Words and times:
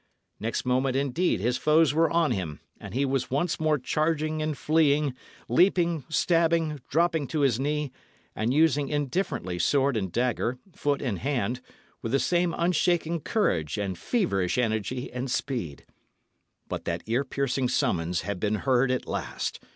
Next 0.39 0.65
moment, 0.65 0.95
indeed, 0.95 1.39
his 1.41 1.57
foes 1.57 1.93
were 1.93 2.09
on 2.09 2.31
him, 2.31 2.59
and 2.79 2.95
he 2.95 3.05
was 3.05 3.29
once 3.29 3.59
more 3.59 3.77
charging 3.77 4.41
and 4.41 4.57
fleeing, 4.57 5.13
leaping, 5.47 6.05
stabbing, 6.09 6.81
dropping 6.89 7.27
to 7.27 7.41
his 7.41 7.59
knee, 7.59 7.91
and 8.35 8.51
using 8.51 8.89
indifferently 8.89 9.59
sword 9.59 9.95
and 9.95 10.11
dagger, 10.11 10.57
foot 10.73 11.03
and 11.03 11.19
hand, 11.19 11.61
with 12.01 12.13
the 12.13 12.19
same 12.19 12.55
unshaken 12.57 13.19
courage 13.19 13.77
and 13.77 13.95
feverish 13.95 14.57
energy 14.57 15.13
and 15.13 15.29
speed. 15.29 15.85
But 16.67 16.85
that 16.85 17.03
ear 17.05 17.23
piercing 17.23 17.69
summons 17.69 18.21
had 18.21 18.39
been 18.39 18.55
heard 18.55 18.89
at 18.89 19.05
last. 19.05 19.59